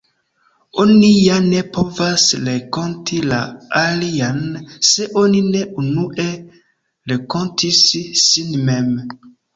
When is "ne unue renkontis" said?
5.49-7.83